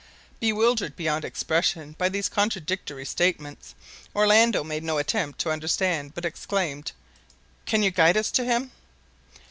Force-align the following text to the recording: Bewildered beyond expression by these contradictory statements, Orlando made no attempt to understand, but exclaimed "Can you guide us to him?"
Bewildered 0.39 0.95
beyond 0.95 1.23
expression 1.23 1.93
by 1.95 2.09
these 2.09 2.27
contradictory 2.27 3.05
statements, 3.05 3.75
Orlando 4.15 4.63
made 4.63 4.81
no 4.83 4.97
attempt 4.97 5.37
to 5.41 5.51
understand, 5.51 6.15
but 6.15 6.25
exclaimed 6.25 6.91
"Can 7.67 7.83
you 7.83 7.91
guide 7.91 8.17
us 8.17 8.31
to 8.31 8.43
him?" 8.43 8.71